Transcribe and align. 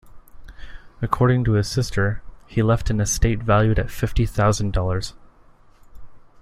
According 0.99 1.43
to 1.43 1.51
his 1.51 1.67
sister, 1.69 2.23
he 2.47 2.63
left 2.63 2.89
an 2.89 2.99
estate 2.99 3.43
valued 3.43 3.77
at 3.77 3.91
fifty 3.91 4.25
thousand 4.25 4.73
dollars. 4.73 5.13